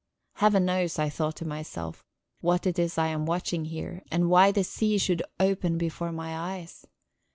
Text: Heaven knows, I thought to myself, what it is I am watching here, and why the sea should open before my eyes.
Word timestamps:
Heaven 0.37 0.65
knows, 0.65 0.97
I 0.97 1.09
thought 1.09 1.35
to 1.35 1.45
myself, 1.45 2.03
what 2.39 2.65
it 2.65 2.79
is 2.79 2.97
I 2.97 3.09
am 3.09 3.27
watching 3.27 3.65
here, 3.65 4.01
and 4.09 4.31
why 4.31 4.51
the 4.51 4.63
sea 4.63 4.97
should 4.97 5.21
open 5.39 5.77
before 5.77 6.11
my 6.11 6.35
eyes. 6.55 6.87